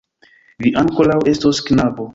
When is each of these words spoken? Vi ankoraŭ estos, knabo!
Vi 0.67 0.71
ankoraŭ 0.83 1.19
estos, 1.35 1.65
knabo! 1.71 2.09